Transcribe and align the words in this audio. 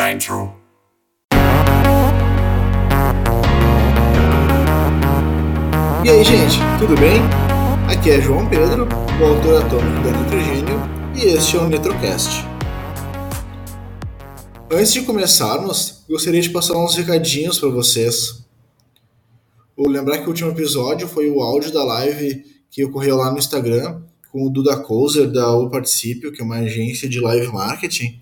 Nitro. 0.00 0.50
E 6.02 6.08
aí, 6.08 6.24
gente, 6.24 6.56
tudo 6.78 6.98
bem? 6.98 7.20
Aqui 7.86 8.10
é 8.10 8.20
João 8.20 8.48
Pedro, 8.48 8.88
o 9.20 9.24
autor 9.24 9.62
atômico 9.62 10.02
da 10.02 10.10
Nitrogênio, 10.12 10.80
e 11.14 11.26
este 11.26 11.56
é 11.56 11.60
o 11.60 11.68
Nitrocast. 11.68 12.46
Antes 14.72 14.94
de 14.94 15.02
começarmos, 15.02 16.02
gostaria 16.08 16.40
de 16.40 16.48
passar 16.48 16.78
uns 16.78 16.96
recadinhos 16.96 17.58
para 17.58 17.68
vocês. 17.68 18.42
Vou 19.76 19.86
lembrar 19.86 20.18
que 20.18 20.24
o 20.24 20.28
último 20.28 20.50
episódio 20.50 21.06
foi 21.08 21.28
o 21.28 21.42
áudio 21.42 21.72
da 21.72 21.84
live 21.84 22.42
que 22.70 22.82
ocorreu 22.84 23.16
lá 23.16 23.30
no 23.30 23.38
Instagram 23.38 24.00
com 24.32 24.46
o 24.46 24.50
Duda 24.50 24.78
Kozer 24.78 25.30
da 25.30 25.54
O 25.54 25.68
Participio, 25.68 26.32
que 26.32 26.40
é 26.40 26.44
uma 26.44 26.56
agência 26.56 27.06
de 27.06 27.20
live 27.20 27.48
marketing, 27.48 28.18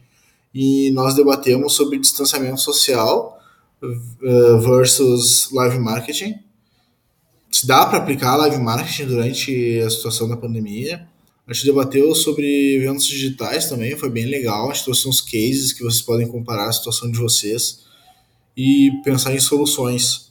e 0.54 0.90
nós 0.92 1.14
debatemos 1.14 1.74
sobre 1.74 1.98
distanciamento 1.98 2.60
social 2.60 3.38
uh, 3.82 4.58
versus 4.61 5.50
live 5.52 5.79
marketing 5.79 6.48
se 7.50 7.66
dá 7.66 7.86
para 7.86 7.98
aplicar 7.98 8.36
live 8.36 8.58
marketing 8.58 9.06
durante 9.06 9.80
a 9.80 9.90
situação 9.90 10.29
da 10.29 10.36
pandemia. 10.36 11.08
A 11.46 11.53
gente 11.53 11.64
debateu 11.64 12.14
sobre 12.14 12.76
eventos 12.76 13.06
digitais 13.06 13.68
também, 13.68 13.96
foi 13.96 14.11
bem 14.11 14.26
legal. 14.26 14.70
A 14.70 14.75
gente 14.75 14.84
trouxe 14.84 15.08
uns 15.08 15.20
cases 15.20 15.72
que 15.72 15.82
vocês 15.82 16.03
podem 16.03 16.29
comparar 16.29 16.68
a 16.68 16.72
situação 16.72 17.11
de 17.11 17.18
vocês 17.18 17.84
e 18.56 18.90
pensar 19.03 19.34
em 19.34 19.40
soluções. 19.40 20.30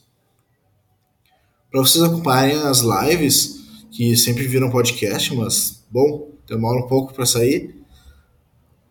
Para 1.70 1.80
vocês 1.80 2.02
acompanharem 2.04 2.56
as 2.58 2.80
lives, 2.80 3.60
que 3.90 4.16
sempre 4.16 4.46
viram 4.46 4.70
podcast, 4.70 5.34
mas, 5.34 5.84
bom, 5.90 6.30
demora 6.46 6.78
um 6.78 6.86
pouco 6.86 7.12
para 7.12 7.26
sair, 7.26 7.74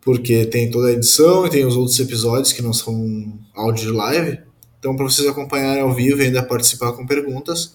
porque 0.08 0.46
tem 0.46 0.70
toda 0.70 0.88
a 0.88 0.92
edição 0.92 1.44
e 1.44 1.50
tem 1.50 1.66
os 1.66 1.76
outros 1.76 2.00
episódios 2.00 2.50
que 2.50 2.62
não 2.62 2.72
são 2.72 3.38
áudio 3.54 3.88
de 3.88 3.92
live. 3.92 4.38
Então, 4.78 4.96
para 4.96 5.04
vocês 5.04 5.28
acompanharem 5.28 5.82
ao 5.82 5.92
vivo 5.92 6.22
e 6.22 6.24
ainda 6.24 6.42
participar 6.42 6.92
com 6.92 7.06
perguntas, 7.06 7.74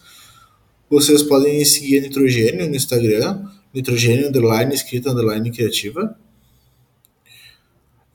vocês 0.89 1.21
podem 1.21 1.63
seguir 1.63 1.99
a 1.99 2.01
Nitrogênio 2.01 2.67
no 2.67 2.75
Instagram, 2.75 3.39
Nitrogênio 3.71 4.29
underline 4.29 4.73
escrita 4.73 5.11
underline 5.11 5.51
criativa. 5.51 6.17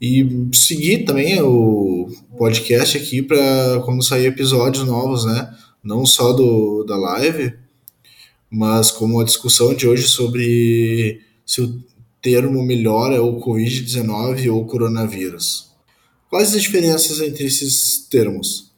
E 0.00 0.48
seguir 0.52 1.04
também 1.04 1.40
o 1.40 2.10
podcast 2.36 2.98
aqui 2.98 3.22
para 3.22 3.80
quando 3.84 4.02
sair 4.02 4.26
episódios 4.26 4.84
novos, 4.84 5.26
né? 5.26 5.56
Não 5.80 6.04
só 6.04 6.32
do, 6.32 6.82
da 6.82 6.96
live, 6.96 7.54
mas 8.50 8.90
como 8.90 9.20
a 9.20 9.24
discussão 9.24 9.72
de 9.74 9.86
hoje 9.86 10.08
sobre 10.08 11.20
se 11.46 11.60
o 11.60 11.84
termo 12.22 12.62
melhor 12.62 13.12
é 13.12 13.20
o 13.20 13.40
Covid-19 13.40 14.52
ou 14.52 14.66
coronavírus. 14.66 15.70
Quais 16.28 16.54
as 16.54 16.62
diferenças 16.62 17.20
entre 17.20 17.44
esses 17.44 18.06
termos? 18.10 18.68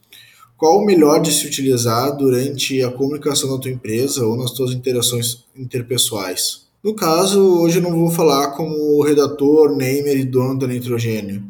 qual 0.60 0.76
o 0.76 0.84
melhor 0.84 1.22
de 1.22 1.32
se 1.32 1.46
utilizar 1.46 2.14
durante 2.14 2.82
a 2.82 2.90
comunicação 2.90 3.50
da 3.50 3.58
tua 3.58 3.70
empresa 3.70 4.26
ou 4.26 4.36
nas 4.36 4.50
tuas 4.50 4.72
interações 4.72 5.42
interpessoais. 5.56 6.66
No 6.84 6.94
caso, 6.94 7.40
hoje 7.62 7.78
eu 7.78 7.82
não 7.82 7.98
vou 7.98 8.10
falar 8.10 8.48
como 8.48 9.02
redator, 9.02 9.70
namer 9.70 10.18
e 10.18 10.24
dono 10.26 10.58
da 10.58 10.66
Nitrogênio. 10.66 11.42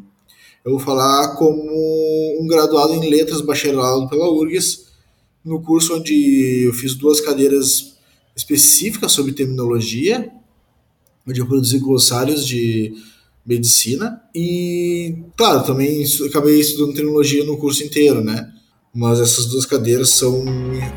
Eu 0.65 0.71
vou 0.71 0.79
falar 0.79 1.35
como 1.35 1.61
um 2.41 2.47
graduado 2.47 2.95
em 2.95 3.11
letras 3.11 3.41
bacharelado 3.41 4.09
pela 4.09 4.31
URGS, 4.31 4.87
no 5.45 5.61
curso 5.61 5.97
onde 5.97 6.63
eu 6.65 6.73
fiz 6.73 6.95
duas 6.95 7.21
cadeiras 7.21 7.97
específicas 8.37 9.11
sobre 9.11 9.33
terminologia, 9.33 10.31
onde 11.27 11.41
eu 11.41 11.47
produzi 11.47 11.79
glossários 11.79 12.47
de 12.47 12.93
medicina 13.45 14.21
e, 14.35 15.17
claro, 15.37 15.65
também 15.65 16.05
acabei 16.27 16.61
estudando 16.61 16.95
terminologia 16.95 17.45
no 17.45 17.57
curso 17.57 17.83
inteiro, 17.83 18.23
né? 18.23 18.53
mas 18.95 19.21
essas 19.21 19.47
duas 19.47 19.65
cadeiras 19.65 20.11
são, 20.11 20.45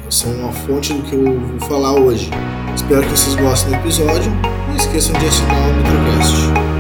são 0.10 0.48
a 0.48 0.52
fonte 0.52 0.94
do 0.94 1.04
que 1.04 1.16
eu 1.16 1.40
vou 1.40 1.60
falar 1.62 1.94
hoje. 1.94 2.30
Espero 2.76 3.04
que 3.04 3.10
vocês 3.10 3.36
gostem 3.36 3.70
do 3.70 3.76
episódio. 3.78 4.32
Não 4.68 4.76
esqueçam 4.76 5.18
de 5.20 5.26
assinar 5.28 5.70
o 5.70 5.74
Nitrocast. 5.78 6.74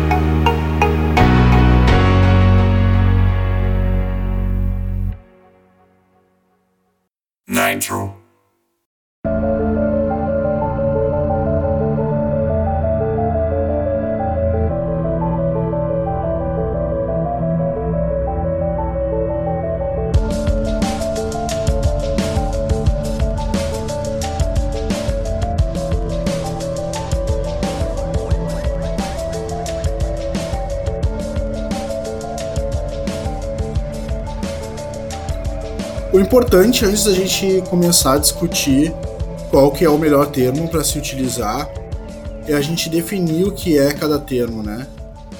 Nitro. 7.48 8.23
O 36.13 36.19
importante, 36.19 36.85
antes 36.85 37.06
da 37.06 37.12
gente 37.12 37.68
começar 37.72 38.13
a 38.13 38.18
discutir 38.19 38.91
qual 39.50 39.74
que 39.74 39.84
é 39.84 39.90
o 39.90 39.97
melhor 39.97 40.31
termo 40.31 40.69
para 40.69 40.84
se 40.84 40.96
utilizar, 40.96 41.68
é 42.47 42.53
a 42.53 42.62
gente 42.62 42.88
definir 42.88 43.47
o 43.47 43.51
que 43.51 43.79
é 43.79 43.91
cada 43.96 44.19
termo, 44.19 44.62
né? 44.62 44.88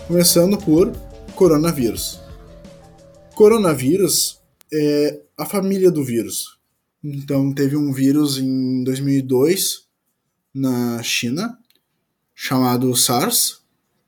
Começando 0.08 0.58
por 0.58 0.92
coronavírus. 1.36 2.20
Coronavírus 3.36 4.42
é 4.74 5.22
a 5.38 5.46
família 5.46 5.92
do 5.92 6.04
vírus. 6.04 6.58
Então, 7.04 7.54
teve 7.54 7.78
um 7.78 7.94
vírus 7.94 8.40
em 8.40 8.84
2002 8.84 9.84
na 10.52 11.04
China, 11.04 11.56
chamado 12.34 12.96
SARS. 12.96 13.62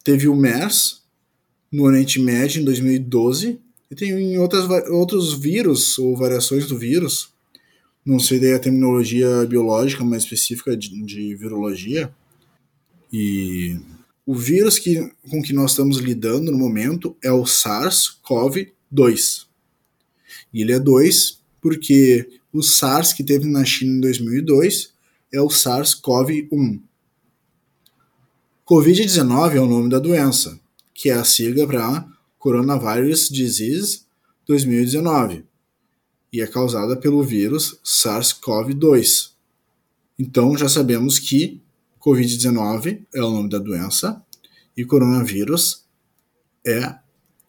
Teve 0.03 0.27
o 0.27 0.35
MERS 0.35 1.03
no 1.71 1.83
Oriente 1.83 2.19
Médio 2.19 2.59
em 2.59 2.65
2012 2.65 3.63
e 3.89 3.95
tem 3.95 4.37
outras, 4.37 4.67
outros 4.89 5.33
vírus 5.33 5.97
ou 5.99 6.15
variações 6.15 6.67
do 6.67 6.77
vírus, 6.77 7.33
não 8.05 8.19
sei 8.19 8.39
daí 8.39 8.53
a 8.53 8.59
terminologia 8.59 9.45
biológica 9.45 10.03
mais 10.03 10.23
específica 10.23 10.77
de, 10.77 10.89
de 11.03 11.35
virologia. 11.35 12.13
E 13.11 13.79
o 14.25 14.35
vírus 14.35 14.77
que, 14.77 15.11
com 15.29 15.41
que 15.41 15.53
nós 15.53 15.71
estamos 15.71 15.97
lidando 15.97 16.51
no 16.51 16.57
momento 16.57 17.15
é 17.23 17.31
o 17.31 17.43
SARS-CoV-2. 17.43 19.45
E 20.53 20.61
ele 20.61 20.73
é 20.73 20.79
2 20.79 21.43
porque 21.61 22.29
o 22.53 22.61
SARS 22.61 23.11
que 23.11 23.23
teve 23.23 23.47
na 23.47 23.65
China 23.65 23.97
em 23.97 24.01
2002 24.01 24.93
é 25.33 25.41
o 25.41 25.47
SARS-CoV-1. 25.47 26.79
Covid-19 28.69 29.55
é 29.55 29.59
o 29.59 29.67
nome 29.67 29.89
da 29.89 29.99
doença, 29.99 30.59
que 30.93 31.09
é 31.09 31.13
a 31.13 31.23
sigla 31.23 31.67
para 31.67 32.14
Coronavirus 32.45 33.29
Disease 33.29 34.01
2019 34.45 35.43
e 36.31 36.41
é 36.41 36.45
causada 36.45 36.95
pelo 36.95 37.23
vírus 37.23 37.79
SARS-CoV-2. 37.83 39.31
Então 40.19 40.55
já 40.55 40.69
sabemos 40.69 41.17
que 41.17 41.59
Covid-19 41.99 43.01
é 43.15 43.23
o 43.23 43.31
nome 43.31 43.49
da 43.49 43.57
doença 43.57 44.23
e 44.77 44.85
coronavírus 44.85 45.85
é 46.63 46.95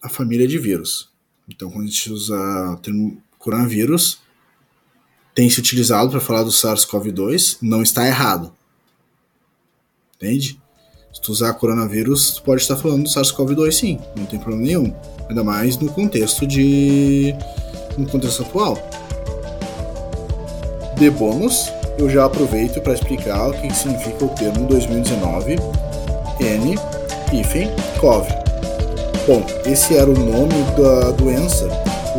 a 0.01 0.09
família 0.09 0.47
de 0.47 0.57
vírus. 0.57 1.13
Então, 1.47 1.69
quando 1.69 1.83
a 1.83 1.91
gente 1.91 2.11
usa 2.11 2.71
o 2.71 2.77
termo 2.77 3.21
coronavírus, 3.37 4.19
tem 5.35 5.47
se 5.47 5.59
utilizado 5.59 6.09
para 6.09 6.19
falar 6.19 6.41
do 6.41 6.49
SARS-CoV-2, 6.49 7.59
não 7.61 7.83
está 7.83 8.07
errado. 8.07 8.51
Entende? 10.15 10.59
Se 11.17 11.21
tu 11.21 11.31
usar 11.31 11.51
coronavírus, 11.55 12.33
tu 12.35 12.43
pode 12.43 12.61
estar 12.61 12.75
falando 12.75 13.01
do 13.01 13.09
SARS-CoV-2 13.09 13.71
sim, 13.71 13.99
não 14.15 14.27
tem 14.27 14.37
problema 14.37 14.67
nenhum. 14.67 14.93
Ainda 15.27 15.43
mais 15.43 15.75
no 15.75 15.91
contexto 15.91 16.45
de. 16.45 17.33
no 17.97 18.07
contexto 18.07 18.43
atual. 18.43 18.77
De 20.95 21.09
bônus, 21.09 21.71
eu 21.97 22.07
já 22.07 22.25
aproveito 22.25 22.79
para 22.81 22.93
explicar 22.93 23.49
o 23.49 23.53
que 23.53 23.73
significa 23.73 24.25
o 24.25 24.29
termo 24.29 24.67
2019 24.67 25.55
N 26.39 26.75
CoV. 27.99 28.27
Bom, 29.25 29.43
esse 29.65 29.95
era 29.95 30.07
o 30.07 30.13
nome 30.13 30.53
da 30.77 31.09
doença 31.11 31.67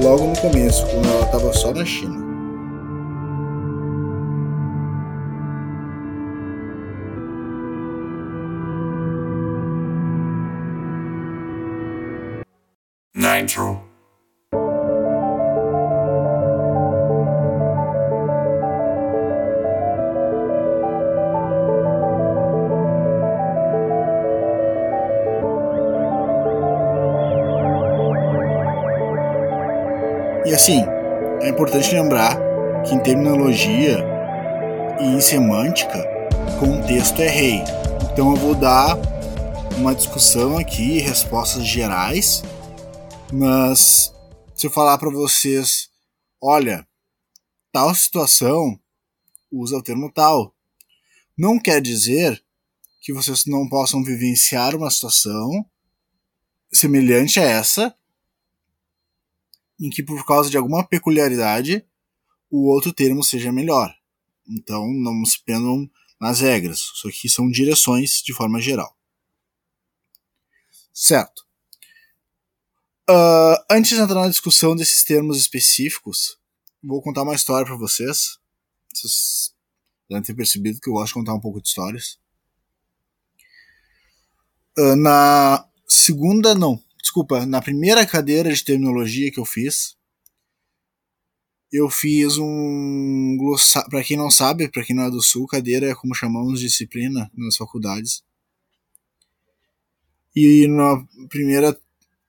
logo 0.03 0.27
no 0.27 0.37
começo, 0.39 0.85
quando 0.87 1.07
ela 1.07 1.25
estava 1.25 1.53
só 1.53 1.73
na 1.73 1.85
China. 1.85 2.28
Nitro. 13.41 13.81
E 30.45 30.55
assim, 30.55 30.85
é 31.41 31.49
importante 31.49 31.95
lembrar 31.95 32.37
que 32.85 32.95
em 32.95 32.99
terminologia 32.99 34.05
e 34.99 35.15
em 35.15 35.21
semântica, 35.21 36.03
contexto 36.59 37.23
é 37.23 37.29
rei. 37.29 37.63
Então 38.13 38.31
eu 38.31 38.37
vou 38.37 38.55
dar 38.57 38.99
uma 39.77 39.95
discussão 39.95 40.59
aqui, 40.59 40.99
respostas 40.99 41.65
gerais, 41.65 42.43
mas 43.33 44.13
se 44.55 44.67
eu 44.67 44.71
falar 44.71 44.99
para 44.99 45.11
vocês, 45.11 45.91
olha, 46.41 46.87
tal 47.71 47.95
situação 47.95 48.81
usa 49.51 49.77
o 49.77 49.83
termo 49.83 50.11
tal, 50.13 50.55
não 51.37 51.59
quer 51.59 51.81
dizer 51.81 52.43
que 53.01 53.13
vocês 53.13 53.45
não 53.47 53.69
possam 53.69 54.03
vivenciar 54.03 54.75
uma 54.75 54.91
situação 54.91 55.65
semelhante 56.73 57.39
a 57.41 57.45
essa, 57.45 57.97
em 59.81 59.89
que 59.89 60.03
por 60.03 60.27
causa 60.27 60.51
de 60.51 60.57
alguma 60.57 60.85
peculiaridade 60.85 61.85
o 62.51 62.69
outro 62.69 62.93
termo 62.93 63.23
seja 63.23 63.53
melhor. 63.53 63.95
Então 64.47 64.87
não 64.93 65.25
se 65.25 65.43
prendam 65.45 65.89
nas 66.21 66.41
regras. 66.41 66.79
Isso 66.95 67.09
aqui 67.09 67.29
são 67.29 67.51
direções 67.51 68.23
de 68.23 68.35
forma 68.35 68.61
geral. 68.61 68.97
Certo. 70.93 71.48
Uh, 73.11 73.57
antes 73.71 73.97
de 73.97 74.03
entrar 74.03 74.21
na 74.21 74.29
discussão 74.29 74.77
desses 74.77 75.03
termos 75.03 75.39
específicos, 75.39 76.39
vou 76.83 77.01
contar 77.01 77.23
uma 77.23 77.35
história 77.35 77.65
para 77.65 77.75
vocês. 77.75 78.39
Vocês 78.93 79.55
devem 80.11 80.23
ter 80.23 80.35
percebido 80.35 80.79
que 80.79 80.91
eu 80.91 80.93
gosto 80.93 81.09
de 81.09 81.15
contar 81.15 81.33
um 81.33 81.41
pouco 81.41 81.59
de 81.59 81.69
histórias. 81.69 82.19
Uh, 84.79 84.95
na 84.95 85.67
segunda, 85.87 86.55
não, 86.55 86.79
desculpa, 87.01 87.47
na 87.47 87.63
primeira 87.63 88.05
cadeira 88.07 88.53
de 88.53 88.63
terminologia 88.63 89.33
que 89.33 89.41
eu 89.41 89.47
fiz, 89.47 89.97
eu 91.73 91.89
fiz 91.89 92.37
um 92.37 93.37
glossário. 93.39 93.89
Para 93.89 94.05
quem 94.05 94.19
não 94.19 94.31
sabe, 94.31 94.69
para 94.69 94.85
quem 94.85 94.95
não 94.95 95.05
é 95.05 95.11
do 95.11 95.23
Sul, 95.23 95.47
cadeira 95.47 95.91
é 95.91 95.95
como 95.95 96.15
chamamos 96.15 96.61
disciplina 96.61 97.31
nas 97.35 97.57
faculdades. 97.57 98.23
E 100.37 100.67
na 100.69 101.03
primeira 101.31 101.75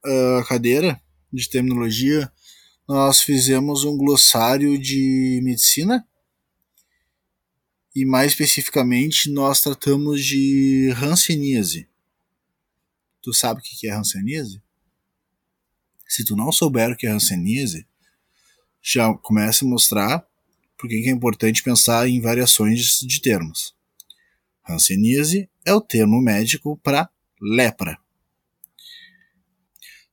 uh, 0.06 0.46
cadeira 0.48 1.02
de 1.32 1.50
terminologia, 1.50 2.32
nós 2.88 3.22
fizemos 3.22 3.84
um 3.84 3.96
glossário 3.96 4.80
de 4.80 5.40
medicina. 5.44 6.06
E 7.96 8.06
mais 8.06 8.32
especificamente, 8.32 9.30
nós 9.32 9.62
tratamos 9.62 10.24
de 10.24 10.94
hanseníase. 11.02 11.88
Tu 13.22 13.34
sabe 13.34 13.60
o 13.60 13.64
que 13.64 13.88
é 13.88 13.94
hanseníase? 13.94 14.62
Se 16.08 16.24
tu 16.24 16.36
não 16.36 16.52
souber 16.52 16.92
o 16.92 16.96
que 16.96 17.06
é 17.06 17.12
hanseníase, 17.12 17.86
já 18.82 19.14
começa 19.14 19.66
a 19.66 19.68
mostrar 19.68 20.26
por 20.78 20.90
que 20.90 20.96
é 20.96 21.12
importante 21.12 21.62
pensar 21.62 22.08
em 22.08 22.22
variações 22.22 23.00
de 23.02 23.22
termos. 23.22 23.76
Hanseníase 24.68 25.50
é 25.66 25.74
o 25.74 25.82
termo 25.82 26.22
médico 26.22 26.78
para 26.78 27.10
lepra. 27.42 28.00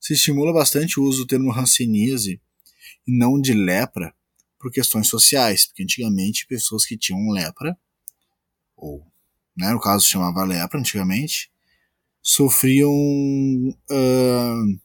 Se 0.07 0.13
estimula 0.13 0.53
bastante 0.53 1.01
o 1.01 1.03
uso 1.03 1.23
do 1.23 1.27
termo 1.27 1.53
hanseníase 1.53 2.41
e 3.05 3.19
não 3.19 3.41
de 3.41 3.53
lepra 3.53 4.15
por 4.57 4.71
questões 4.71 5.09
sociais, 5.09 5.67
porque 5.67 5.83
antigamente 5.83 6.47
pessoas 6.47 6.87
que 6.87 6.97
tinham 6.97 7.29
lepra, 7.33 7.77
ou 8.77 9.05
né, 9.57 9.69
no 9.73 9.81
caso 9.81 10.07
chamava 10.07 10.45
lepra 10.45 10.79
antigamente, 10.79 11.51
sofriam 12.23 12.89
uh, 12.89 14.81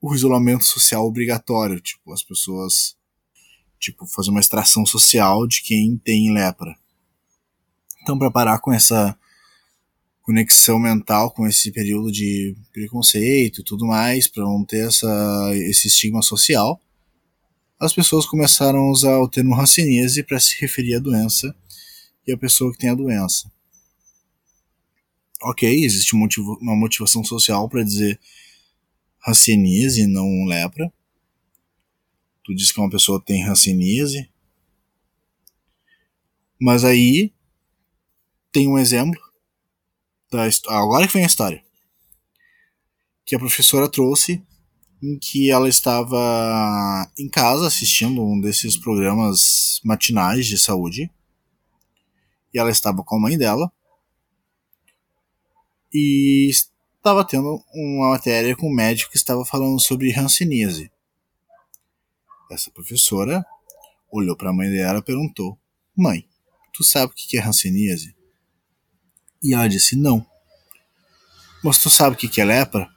o 0.00 0.14
isolamento 0.14 0.64
social 0.64 1.04
obrigatório, 1.04 1.80
tipo, 1.80 2.12
as 2.12 2.22
pessoas 2.22 2.96
tipo, 3.76 4.06
fazer 4.06 4.30
uma 4.30 4.38
extração 4.38 4.86
social 4.86 5.48
de 5.48 5.64
quem 5.64 5.98
tem 5.98 6.32
lepra. 6.32 6.78
Então, 8.02 8.16
para 8.16 8.30
parar 8.30 8.60
com 8.60 8.72
essa 8.72 9.18
conexão 10.24 10.78
mental, 10.78 11.30
com 11.30 11.46
esse 11.46 11.70
período 11.70 12.10
de 12.10 12.56
preconceito 12.72 13.60
e 13.60 13.64
tudo 13.64 13.86
mais, 13.86 14.26
para 14.26 14.42
não 14.42 14.64
ter 14.64 14.88
essa, 14.88 15.50
esse 15.54 15.86
estigma 15.86 16.22
social, 16.22 16.80
as 17.78 17.92
pessoas 17.92 18.26
começaram 18.26 18.80
a 18.80 18.90
usar 18.90 19.18
o 19.18 19.28
termo 19.28 19.54
hanseníase 19.54 20.24
para 20.24 20.40
se 20.40 20.60
referir 20.60 20.96
à 20.96 20.98
doença 20.98 21.54
e 22.26 22.32
à 22.32 22.36
pessoa 22.36 22.72
que 22.72 22.78
tem 22.78 22.90
a 22.90 22.94
doença. 22.94 23.48
Ok, 25.42 25.84
existe 25.84 26.14
uma 26.14 26.74
motivação 26.74 27.22
social 27.22 27.68
para 27.68 27.84
dizer 27.84 28.18
hanseníase 29.26 30.00
e 30.00 30.06
não 30.06 30.46
lepra, 30.46 30.90
Tu 32.44 32.54
diz 32.54 32.70
que 32.70 32.78
uma 32.78 32.90
pessoa 32.90 33.18
tem 33.18 33.42
hanseníase. 33.42 34.30
Mas 36.60 36.84
aí 36.84 37.32
tem 38.52 38.68
um 38.68 38.78
exemplo 38.78 39.18
da 40.34 40.48
agora 40.68 41.06
que 41.06 41.14
vem 41.14 41.22
a 41.22 41.26
história 41.26 41.64
que 43.24 43.34
a 43.34 43.38
professora 43.38 43.88
trouxe 43.88 44.44
em 45.02 45.18
que 45.18 45.50
ela 45.50 45.68
estava 45.68 47.10
em 47.18 47.28
casa 47.28 47.66
assistindo 47.66 48.22
um 48.22 48.40
desses 48.40 48.76
programas 48.76 49.80
matinais 49.84 50.46
de 50.46 50.58
saúde 50.58 51.10
e 52.52 52.58
ela 52.58 52.70
estava 52.70 53.02
com 53.02 53.16
a 53.16 53.20
mãe 53.20 53.36
dela 53.36 53.70
e 55.92 56.48
estava 56.50 57.24
tendo 57.24 57.62
uma 57.72 58.10
matéria 58.10 58.56
com 58.56 58.68
um 58.68 58.74
médico 58.74 59.10
que 59.10 59.16
estava 59.16 59.44
falando 59.44 59.80
sobre 59.80 60.12
hanseníase. 60.12 60.90
Essa 62.50 62.70
professora 62.70 63.44
olhou 64.10 64.36
para 64.36 64.50
a 64.50 64.52
mãe 64.52 64.70
dela 64.70 64.98
e 64.98 65.02
perguntou: 65.02 65.58
Mãe, 65.96 66.28
tu 66.72 66.84
sabe 66.84 67.12
o 67.12 67.14
que 67.14 67.36
é 67.36 67.42
hanseníase? 67.42 68.13
E 69.44 69.54
ela 69.54 69.68
disse: 69.68 69.94
Não. 69.94 70.26
Mas 71.62 71.78
tu 71.78 71.90
sabe 71.90 72.16
o 72.16 72.18
que 72.18 72.40
é 72.40 72.44
lepra? 72.44 72.90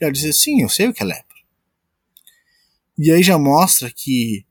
E 0.00 0.04
ela 0.04 0.12
disse: 0.12 0.32
Sim, 0.32 0.62
eu 0.62 0.68
sei 0.68 0.88
o 0.88 0.94
que 0.94 1.02
é 1.02 1.06
lepra. 1.06 1.36
E 2.98 3.10
aí 3.12 3.22
já 3.22 3.38
mostra 3.38 3.90
que, 3.90 4.46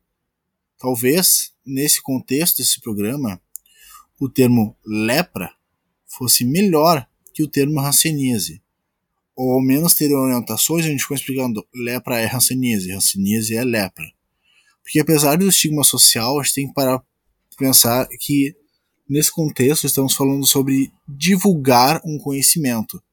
talvez, 0.78 1.54
nesse 1.66 2.02
contexto 2.02 2.58
desse 2.58 2.80
programa, 2.80 3.42
o 4.19 4.30
termo 4.30 4.78
lepra 4.86 5.52
fosse 6.06 6.46
melhor 6.46 7.08
que 7.34 7.44
o 7.44 7.48
termo 7.48 7.80
hanseníase 7.80 8.62
ou 9.36 9.54
ao 9.54 9.62
menos 9.62 9.96
ter 9.96 10.13
orientações, 10.13 10.86
a 10.86 10.90
gente 10.90 11.04
foi 11.04 11.18
explicando, 11.18 11.66
lepra 11.74 12.19
é 12.19 12.28
hanseníase, 12.28 12.92
hanseníase 12.92 13.56
é 13.56 13.63
lepra. 13.63 14.06
Porque 14.84 15.00
apesar 15.00 15.38
do 15.38 15.48
estigma 15.48 15.84
social, 15.84 16.39
a 16.39 16.44
gente 16.44 16.53
tem 16.53 16.68
que 16.68 16.74
parar 16.74 17.00
para 17.00 17.58
pensar 17.58 18.08
que 18.20 18.56
nesse 19.12 19.30
contexto 19.30 19.86
estamos 19.86 20.13
falando 20.13 20.46
sobre 20.46 20.89
divulgar 21.06 22.01
um 22.06 22.18
conhecimento. 22.18 23.03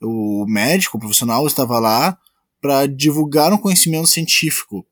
O 0.00 0.46
médico, 0.46 0.96
o 0.96 1.00
profissional, 1.00 1.46
estava 1.46 1.78
lá 1.78 2.18
para 2.62 2.86
divulgar 2.86 3.52
um 3.52 3.58
conhecimento 3.58 4.06
científico, 4.06 4.86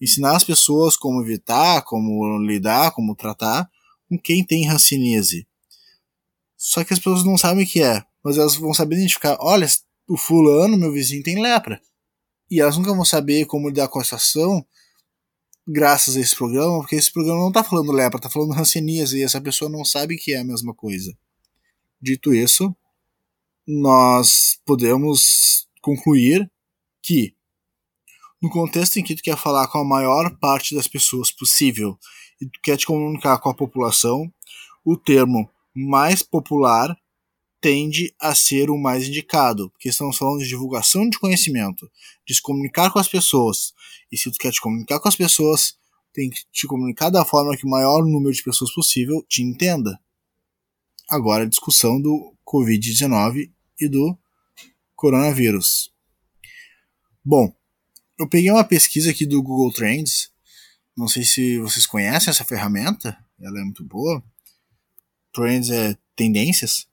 ensinar 0.00 0.34
as 0.34 0.44
pessoas 0.44 0.96
como 0.96 1.22
evitar, 1.22 1.82
como 1.82 2.38
lidar, 2.38 2.92
como 2.92 3.14
tratar 3.14 3.70
com 4.08 4.18
quem 4.18 4.42
tem 4.42 4.66
hanseníase. 4.66 5.46
Só 6.56 6.82
que 6.82 6.94
as 6.94 6.98
pessoas 6.98 7.22
não 7.22 7.36
sabem 7.36 7.64
o 7.64 7.68
que 7.68 7.82
é, 7.82 8.02
mas 8.24 8.38
elas 8.38 8.56
vão 8.56 8.72
saber 8.72 8.96
identificar, 8.96 9.36
olha, 9.40 9.68
o 10.08 10.16
fulano, 10.16 10.78
meu 10.78 10.90
vizinho, 10.90 11.22
tem 11.22 11.40
lepra. 11.40 11.82
E 12.50 12.62
elas 12.62 12.78
nunca 12.78 12.94
vão 12.94 13.04
saber 13.04 13.44
como 13.44 13.68
lidar 13.68 13.88
com 13.88 14.00
a 14.00 14.04
situação 14.04 14.64
graças 15.68 16.16
a 16.16 16.20
esse 16.20 16.34
programa, 16.34 16.78
porque 16.78 16.96
esse 16.96 17.12
programa 17.12 17.40
não 17.40 17.48
está 17.48 17.62
falando 17.62 17.92
lepra, 17.92 18.16
está 18.18 18.30
falando 18.30 18.58
hanseníase 18.58 19.18
e 19.18 19.22
essa 19.22 19.38
pessoa 19.38 19.70
não 19.70 19.84
sabe 19.84 20.16
que 20.16 20.32
é 20.32 20.38
a 20.38 20.44
mesma 20.44 20.74
coisa. 20.74 21.14
Dito 22.00 22.32
isso, 22.32 22.74
nós 23.66 24.58
podemos 24.64 25.68
concluir 25.82 26.50
que 27.02 27.34
no 28.40 28.48
contexto 28.48 28.96
em 28.96 29.02
que 29.02 29.14
tu 29.14 29.22
quer 29.22 29.36
falar 29.36 29.68
com 29.68 29.78
a 29.78 29.84
maior 29.84 30.34
parte 30.38 30.74
das 30.74 30.88
pessoas 30.88 31.30
possível 31.30 31.98
e 32.40 32.46
tu 32.46 32.60
quer 32.62 32.78
te 32.78 32.86
comunicar 32.86 33.38
com 33.38 33.50
a 33.50 33.54
população, 33.54 34.32
o 34.84 34.96
termo 34.96 35.50
mais 35.74 36.22
popular 36.22 36.96
tende 37.60 38.14
a 38.20 38.34
ser 38.34 38.70
o 38.70 38.78
mais 38.78 39.08
indicado, 39.08 39.70
porque 39.70 39.88
estamos 39.88 40.16
falando 40.16 40.40
de 40.40 40.48
divulgação 40.48 41.08
de 41.08 41.18
conhecimento, 41.18 41.90
de 42.26 42.34
se 42.34 42.42
comunicar 42.42 42.90
com 42.92 42.98
as 42.98 43.08
pessoas. 43.08 43.72
E 44.10 44.16
se 44.16 44.30
tu 44.30 44.38
quer 44.38 44.52
te 44.52 44.60
comunicar 44.60 45.00
com 45.00 45.08
as 45.08 45.16
pessoas, 45.16 45.76
tem 46.12 46.30
que 46.30 46.40
te 46.52 46.66
comunicar 46.66 47.10
da 47.10 47.24
forma 47.24 47.56
que 47.56 47.66
o 47.66 47.70
maior 47.70 48.04
número 48.04 48.34
de 48.34 48.42
pessoas 48.42 48.72
possível 48.72 49.24
te 49.28 49.42
entenda. 49.42 49.98
Agora 51.08 51.44
a 51.44 51.48
discussão 51.48 52.00
do 52.00 52.34
Covid-19 52.46 53.50
e 53.80 53.88
do 53.88 54.16
coronavírus. 54.94 55.92
Bom, 57.24 57.54
eu 58.18 58.28
peguei 58.28 58.50
uma 58.50 58.64
pesquisa 58.64 59.10
aqui 59.10 59.26
do 59.26 59.42
Google 59.42 59.72
Trends. 59.72 60.30
Não 60.96 61.08
sei 61.08 61.24
se 61.24 61.58
vocês 61.58 61.86
conhecem 61.86 62.30
essa 62.30 62.44
ferramenta, 62.44 63.16
ela 63.40 63.60
é 63.60 63.62
muito 63.62 63.84
boa. 63.84 64.22
Trends 65.32 65.70
é 65.70 65.96
tendências 66.16 66.87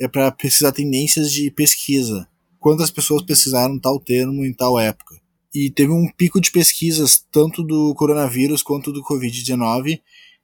é 0.00 0.08
para 0.08 0.32
pesquisar 0.32 0.72
tendências 0.72 1.30
de 1.30 1.50
pesquisa. 1.50 2.26
Quantas 2.58 2.90
pessoas 2.90 3.22
pesquisaram 3.22 3.78
tal 3.78 4.00
termo 4.00 4.44
em 4.46 4.52
tal 4.52 4.78
época? 4.78 5.20
E 5.54 5.70
teve 5.70 5.92
um 5.92 6.10
pico 6.10 6.40
de 6.40 6.50
pesquisas 6.50 7.22
tanto 7.30 7.62
do 7.62 7.94
coronavírus 7.94 8.62
quanto 8.62 8.92
do 8.92 9.04
Covid-19 9.04 10.00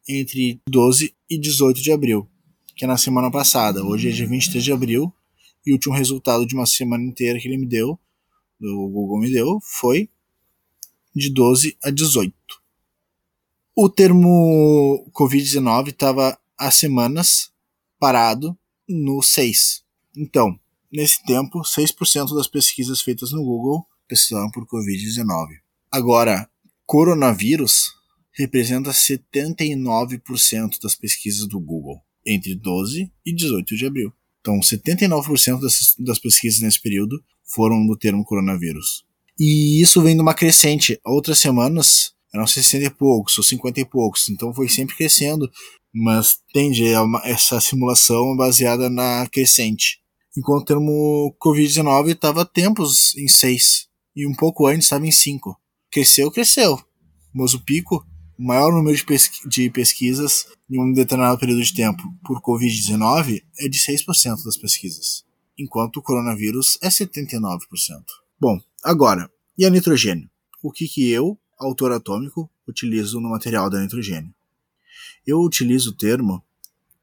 entre 0.06 0.60
12 0.68 1.14
e 1.28 1.38
18 1.38 1.80
de 1.80 1.90
abril, 1.90 2.28
que 2.76 2.84
é 2.84 2.88
na 2.88 2.98
semana 2.98 3.30
passada. 3.30 3.82
Hoje 3.82 4.10
é 4.10 4.12
dia 4.12 4.26
23 4.26 4.62
de 4.62 4.72
abril 4.72 5.12
e 5.64 5.72
o 5.72 5.74
último 5.74 5.94
resultado 5.94 6.46
de 6.46 6.54
uma 6.54 6.66
semana 6.66 7.02
inteira 7.02 7.38
que 7.40 7.48
ele 7.48 7.56
me 7.56 7.66
deu, 7.66 7.98
o 8.60 8.88
Google 8.88 9.20
me 9.20 9.32
deu, 9.32 9.58
foi 9.62 10.08
de 11.14 11.30
12 11.30 11.76
a 11.82 11.90
18. 11.90 12.34
O 13.74 13.88
termo 13.88 15.10
Covid-19 15.12 15.88
estava 15.88 16.38
há 16.58 16.70
semanas 16.70 17.50
parado 17.98 18.56
no 18.88 19.22
6. 19.22 19.82
Então, 20.16 20.58
nesse 20.92 21.22
tempo, 21.24 21.60
6% 21.60 22.34
das 22.34 22.46
pesquisas 22.46 23.00
feitas 23.00 23.32
no 23.32 23.42
Google 23.44 23.86
pesquisaram 24.08 24.50
por 24.50 24.66
Covid-19. 24.66 25.58
Agora, 25.90 26.48
coronavírus 26.84 27.92
representa 28.32 28.90
79% 28.90 30.80
das 30.82 30.94
pesquisas 30.94 31.46
do 31.46 31.58
Google 31.58 32.02
entre 32.24 32.54
12 32.54 33.10
e 33.24 33.34
18 33.34 33.76
de 33.76 33.86
abril. 33.86 34.12
Então, 34.40 34.60
79% 34.60 35.60
das, 35.60 35.94
das 35.98 36.18
pesquisas 36.18 36.60
nesse 36.60 36.80
período 36.80 37.22
foram 37.44 37.86
do 37.86 37.96
termo 37.96 38.24
coronavírus. 38.24 39.04
E 39.38 39.80
isso 39.82 40.02
vem 40.02 40.14
de 40.14 40.22
uma 40.22 40.34
crescente. 40.34 40.98
Outras 41.04 41.38
semanas 41.38 42.14
eram 42.34 42.46
60 42.46 42.84
e 42.84 42.90
poucos, 42.90 43.36
ou 43.38 43.44
50 43.44 43.80
e 43.80 43.84
poucos. 43.84 44.28
Então 44.28 44.52
foi 44.52 44.68
sempre 44.68 44.96
crescendo, 44.96 45.50
mas 45.98 46.38
tende 46.52 46.94
a 46.94 47.02
uma, 47.02 47.20
essa 47.24 47.58
simulação 47.60 48.36
baseada 48.36 48.90
na 48.90 49.26
crescente. 49.28 49.98
Enquanto 50.36 50.62
o 50.62 50.66
termo 50.66 51.36
Covid-19 51.42 52.12
estava 52.12 52.44
tempos 52.44 53.16
em 53.16 53.26
6, 53.26 53.86
e 54.14 54.26
um 54.26 54.34
pouco 54.34 54.66
antes 54.66 54.84
estava 54.84 55.06
em 55.06 55.10
5. 55.10 55.58
Cresceu, 55.90 56.30
cresceu. 56.30 56.78
Mas 57.34 57.54
o 57.54 57.64
pico 57.64 58.06
o 58.38 58.42
maior 58.42 58.70
número 58.70 58.94
de, 58.94 59.04
de 59.48 59.70
pesquisas 59.70 60.46
em 60.70 60.78
um 60.78 60.92
determinado 60.92 61.38
período 61.38 61.62
de 61.62 61.72
tempo 61.72 62.02
por 62.22 62.42
Covid-19 62.42 63.42
é 63.58 63.66
de 63.66 63.78
6% 63.78 64.44
das 64.44 64.58
pesquisas, 64.58 65.24
enquanto 65.58 65.96
o 65.96 66.02
coronavírus 66.02 66.78
é 66.82 66.88
79%. 66.88 67.58
Bom, 68.38 68.58
agora, 68.84 69.30
e 69.56 69.64
a 69.64 69.70
nitrogênio? 69.70 70.28
O 70.62 70.70
que, 70.70 70.86
que 70.86 71.10
eu, 71.10 71.38
autor 71.58 71.92
atômico, 71.92 72.50
utilizo 72.68 73.20
no 73.22 73.30
material 73.30 73.70
da 73.70 73.80
nitrogênio? 73.80 74.34
Eu 75.26 75.40
utilizo 75.40 75.90
o 75.90 75.96
termo 75.96 76.42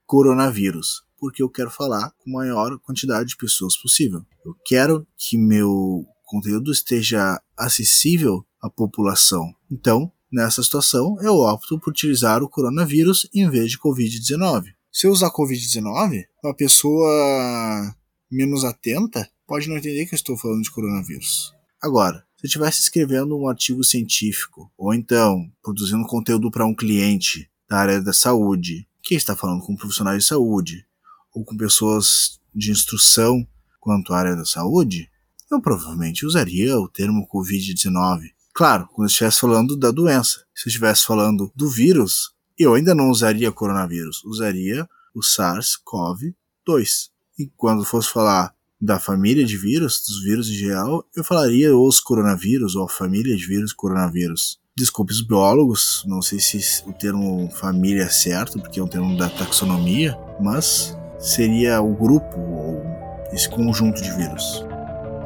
coronavírus, 0.06 1.03
porque 1.18 1.42
eu 1.44 1.50
quero 1.50 1.70
falar 1.70 2.12
com 2.12 2.30
a 2.32 2.44
maior 2.44 2.77
quantidade 2.80 3.30
de 3.30 3.38
pessoas 3.38 3.75
possível. 3.75 4.25
Eu 4.46 4.56
quero 4.65 5.08
que 5.18 5.38
meu 5.38 6.06
conteúdo 6.24 6.72
esteja 6.72 7.42
acessível 7.58 8.46
à 8.62 8.70
população. 8.70 9.53
Então, 9.70 10.12
Nessa 10.34 10.63
situação, 10.63 11.15
eu 11.22 11.36
opto 11.36 11.80
por 11.80 11.92
utilizar 11.92 12.42
o 12.42 12.50
coronavírus 12.50 13.30
em 13.32 13.48
vez 13.51 13.70
de 13.70 13.77
Covid-19. 13.77 14.74
Se 14.92 15.06
eu 15.06 15.12
usar 15.12 15.30
Covid-19, 15.30 16.24
uma 16.44 16.56
pessoa 16.56 17.96
menos 18.32 18.63
atenta 18.63 19.30
pode 19.46 19.70
não 19.70 19.77
entender 19.77 20.08
que 20.08 20.15
eu 20.15 20.18
estou 20.18 20.36
falando 20.36 20.63
de 20.63 20.72
coronavírus. 20.72 21.53
Agora, 21.80 22.25
se 22.36 22.46
eu 22.46 22.48
estivesse 22.48 22.80
escrevendo 22.80 23.38
um 23.38 23.48
artigo 23.48 23.84
científico, 23.84 24.72
ou 24.75 24.92
então 24.92 25.51
produzindo 25.62 26.03
conteúdo 26.08 26.50
para 26.50 26.65
um 26.65 26.74
cliente 26.74 27.48
da 27.70 27.77
área 27.77 28.01
da 28.01 28.13
saúde, 28.13 28.88
que 29.01 29.15
está 29.15 29.36
falando 29.36 29.62
com 29.65 29.75
profissionais 29.75 30.24
de 30.24 30.29
saúde, 30.29 30.86
ou 31.34 31.43
com 31.43 31.58
pessoas 31.58 32.39
de 32.53 32.72
instrução 32.72 33.48
quanto 33.79 34.13
à 34.13 34.20
área 34.20 34.36
da 34.36 34.46
saúde, 34.46 35.10
eu 35.51 35.62
provavelmente 35.62 36.25
usaria 36.25 36.77
o 36.77 36.88
termo 36.88 37.27
Covid-19 37.27 38.34
Claro, 38.53 38.88
quando 38.93 39.10
estivesse 39.10 39.39
falando 39.39 39.75
da 39.75 39.89
doença. 39.89 40.46
Se 40.53 40.67
eu 40.67 40.70
estivesse 40.70 41.05
falando 41.05 41.51
do 41.55 41.67
vírus, 41.67 42.32
eu 42.58 42.75
ainda 42.75 42.93
não 42.93 43.10
usaria 43.10 43.51
coronavírus, 43.51 44.24
usaria 44.24 44.88
o 45.15 45.22
SARS-CoV-2. 45.22 47.10
E 47.39 47.48
quando 47.58 47.84
fosse 47.84 48.10
falar 48.10 48.53
da 48.79 49.00
família 49.00 49.43
de 49.43 49.58
vírus, 49.58 50.03
dos 50.08 50.22
vírus 50.24 50.50
em 50.50 50.53
geral, 50.53 51.03
eu 51.15 51.24
falaria 51.24 51.75
os 51.75 52.00
coronavírus 52.00 52.75
ou 52.75 52.86
a 52.86 52.89
família 52.89 53.36
de 53.36 53.43
vírus 53.48 53.74
coronavírus. 53.74 54.60
Desculpe 54.75 55.13
os 55.13 55.22
biólogos, 55.22 56.03
não 56.08 56.20
sei 56.20 56.39
se 56.39 56.84
o 56.88 56.94
termo 56.94 57.48
família 57.51 58.06
é 58.06 58.10
certo, 58.10 58.60
porque 58.60 58.80
é 58.80 58.84
um 58.84 58.88
termo 58.88 59.15
da 59.15 59.30
taxonomia, 59.30 60.18
mas 60.42 60.98
seria 61.20 61.80
o 61.80 61.94
grupo 61.94 62.39
ou 62.39 62.82
esse 63.32 63.48
conjunto 63.48 64.01
de 64.01 64.12
vírus. 64.15 64.65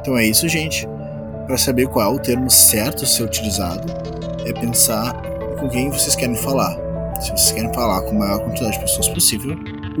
Então 0.00 0.18
é 0.18 0.26
isso, 0.26 0.46
gente. 0.50 0.86
Para 1.46 1.56
saber 1.56 1.88
qual 1.88 2.12
é 2.12 2.14
o 2.14 2.20
termo 2.20 2.50
certo 2.50 3.04
a 3.04 3.06
ser 3.06 3.22
utilizado, 3.22 3.90
é 4.44 4.52
pensar 4.52 5.14
com 5.58 5.66
quem 5.70 5.88
vocês 5.88 6.14
querem 6.14 6.36
falar. 6.36 6.76
Se 7.18 7.30
vocês 7.30 7.52
querem 7.52 7.72
falar 7.72 8.02
com 8.02 8.16
a 8.16 8.18
maior 8.18 8.40
quantidade 8.40 8.74
de 8.74 8.80
pessoas 8.80 9.08
possível, 9.08 9.56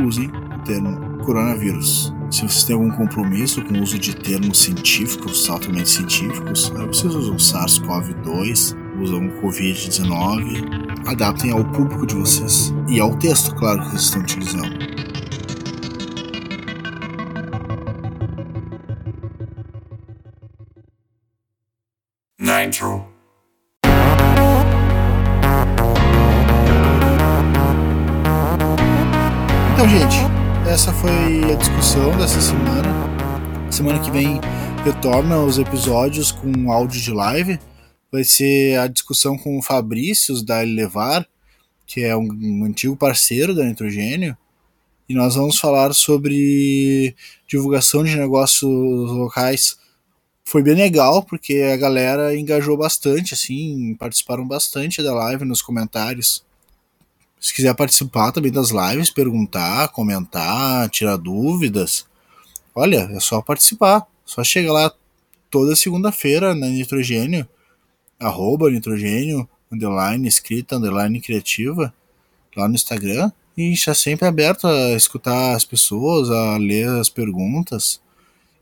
usem 0.06 0.26
o 0.28 0.64
termo 0.64 1.24
coronavírus. 1.24 2.12
Se 2.30 2.42
vocês 2.42 2.64
têm 2.64 2.76
algum 2.76 2.90
compromisso 2.90 3.64
com 3.64 3.72
o 3.72 3.82
uso 3.82 3.98
de 3.98 4.14
termos 4.14 4.58
científicos, 4.58 5.48
altamente 5.48 5.88
científicos, 5.88 6.70
aí 6.76 6.86
vocês 6.86 7.14
usam 7.14 7.36
SARS-CoV-2, 7.36 8.87
usam 9.00 9.28
Covid-19, 9.40 11.06
adaptem 11.06 11.52
ao 11.52 11.64
público 11.64 12.06
de 12.06 12.14
vocês 12.14 12.72
e 12.88 13.00
ao 13.00 13.16
texto, 13.16 13.54
claro, 13.54 13.80
que 13.82 13.90
vocês 13.90 14.02
estão 14.02 14.22
utilizando. 14.22 14.78
Nitro. 22.40 23.04
Então, 29.74 29.88
gente, 29.88 30.18
essa 30.68 30.92
foi 30.92 31.52
a 31.52 31.54
discussão 31.54 32.10
dessa 32.16 32.40
semana. 32.40 32.88
Semana 33.70 33.98
que 34.00 34.10
vem 34.10 34.40
retorna 34.84 35.38
os 35.38 35.58
episódios 35.58 36.32
com 36.32 36.72
áudio 36.72 37.00
de 37.00 37.12
live. 37.12 37.60
Vai 38.10 38.24
ser 38.24 38.78
a 38.78 38.86
discussão 38.86 39.36
com 39.36 39.58
o 39.58 39.62
Fabrício 39.62 40.42
da 40.42 40.62
Elevar, 40.62 41.26
que 41.86 42.02
é 42.02 42.16
um, 42.16 42.28
um 42.30 42.64
antigo 42.64 42.96
parceiro 42.96 43.54
da 43.54 43.64
Nitrogênio. 43.64 44.36
E 45.08 45.14
nós 45.14 45.34
vamos 45.34 45.58
falar 45.58 45.94
sobre 45.94 47.14
divulgação 47.46 48.04
de 48.04 48.16
negócios 48.16 48.62
locais 49.10 49.78
foi 50.48 50.62
bem 50.62 50.74
legal, 50.74 51.22
porque 51.22 51.60
a 51.74 51.76
galera 51.76 52.34
engajou 52.34 52.74
bastante, 52.74 53.34
assim, 53.34 53.94
participaram 53.96 54.48
bastante 54.48 55.02
da 55.02 55.14
live 55.14 55.44
nos 55.44 55.60
comentários. 55.60 56.42
Se 57.38 57.52
quiser 57.52 57.74
participar 57.74 58.32
também 58.32 58.50
das 58.50 58.70
lives, 58.70 59.10
perguntar, 59.10 59.88
comentar, 59.88 60.88
tirar 60.88 61.18
dúvidas, 61.18 62.06
olha, 62.74 63.10
é 63.12 63.20
só 63.20 63.42
participar. 63.42 64.06
Só 64.24 64.42
chega 64.42 64.72
lá 64.72 64.90
toda 65.50 65.76
segunda-feira 65.76 66.54
na 66.54 66.68
Nitrogênio, 66.68 67.46
arroba 68.18 68.70
Nitrogênio, 68.70 69.48
underline 69.70 70.26
escrita, 70.26 70.76
underline 70.76 71.20
criativa, 71.20 71.92
lá 72.56 72.68
no 72.68 72.74
Instagram, 72.74 73.30
e 73.56 73.72
está 73.72 73.94
sempre 73.94 74.26
aberto 74.26 74.66
a 74.66 74.94
escutar 74.94 75.54
as 75.54 75.64
pessoas, 75.64 76.30
a 76.30 76.56
ler 76.56 76.88
as 76.88 77.08
perguntas. 77.08 78.00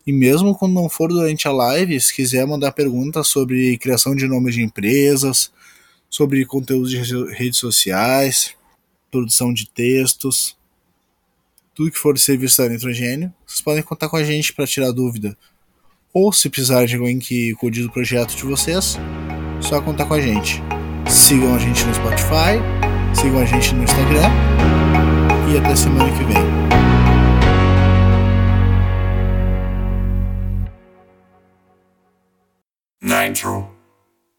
E 0.07 0.13
mesmo 0.13 0.55
quando 0.55 0.75
não 0.75 0.89
for 0.89 1.09
durante 1.09 1.49
a 1.49 1.53
live, 1.53 2.01
se 2.01 2.15
quiser 2.15 2.47
mandar 2.47 2.73
perguntas 2.73 3.29
sobre 3.29 3.77
criação 3.79 4.15
de 4.15 4.27
nomes 4.27 4.55
de 4.55 4.63
empresas, 4.63 5.51
sobre 6.09 6.45
conteúdo 6.47 6.89
de 6.89 7.01
redes 7.35 7.59
sociais, 7.59 8.55
produção 9.11 9.53
de 9.53 9.69
textos, 9.69 10.57
tudo 11.75 11.91
que 11.91 11.99
for 11.99 12.15
de 12.15 12.21
serviço 12.21 12.63
da 12.63 12.69
Nitrogênio, 12.69 13.33
vocês 13.47 13.61
podem 13.61 13.83
contar 13.83 14.09
com 14.09 14.17
a 14.17 14.25
gente 14.25 14.53
para 14.53 14.67
tirar 14.67 14.93
dúvida. 14.93 15.37
Ou 16.13 16.33
se 16.33 16.49
precisar 16.49 16.87
de 16.87 16.97
alguém 16.97 17.19
que 17.19 17.53
cuide 17.57 17.83
do 17.83 17.93
projeto 17.93 18.35
de 18.35 18.45
vocês, 18.45 18.97
só 19.61 19.81
contar 19.81 20.07
com 20.07 20.15
a 20.15 20.21
gente. 20.21 20.63
Sigam 21.09 21.55
a 21.55 21.59
gente 21.59 21.85
no 21.85 21.95
Spotify, 21.95 22.61
sigam 23.15 23.41
a 23.41 23.45
gente 23.45 23.75
no 23.75 23.85
Instagram 23.85 24.31
e 25.49 25.59
até 25.59 25.75
semana 25.77 26.11
que 26.11 26.25
vem. 26.25 26.47
Nitro. 33.03 33.76